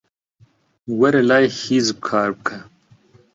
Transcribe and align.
وەرە 0.99 1.21
لای 1.29 1.45
حیزب 1.59 1.97
کار 2.09 2.29
بکە. 2.37 2.57